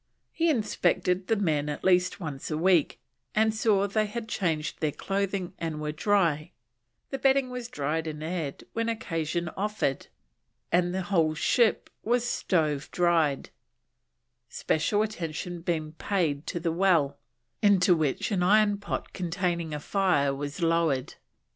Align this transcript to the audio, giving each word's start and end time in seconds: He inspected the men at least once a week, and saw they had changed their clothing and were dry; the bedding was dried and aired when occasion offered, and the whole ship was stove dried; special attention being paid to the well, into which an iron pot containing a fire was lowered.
He 0.31 0.49
inspected 0.49 1.27
the 1.27 1.35
men 1.35 1.69
at 1.69 1.83
least 1.83 2.19
once 2.19 2.49
a 2.49 2.57
week, 2.57 2.99
and 3.35 3.53
saw 3.53 3.85
they 3.85 4.07
had 4.07 4.27
changed 4.27 4.79
their 4.79 4.91
clothing 4.91 5.53
and 5.59 5.79
were 5.79 5.91
dry; 5.91 6.53
the 7.11 7.19
bedding 7.19 7.51
was 7.51 7.67
dried 7.67 8.07
and 8.07 8.23
aired 8.23 8.63
when 8.73 8.89
occasion 8.89 9.49
offered, 9.49 10.07
and 10.71 10.91
the 10.91 11.03
whole 11.03 11.35
ship 11.35 11.87
was 12.01 12.27
stove 12.27 12.89
dried; 12.89 13.51
special 14.49 15.03
attention 15.03 15.61
being 15.61 15.91
paid 15.91 16.47
to 16.47 16.59
the 16.59 16.71
well, 16.71 17.19
into 17.61 17.95
which 17.95 18.31
an 18.31 18.41
iron 18.41 18.79
pot 18.79 19.13
containing 19.13 19.71
a 19.71 19.79
fire 19.79 20.33
was 20.33 20.63
lowered. 20.63 21.13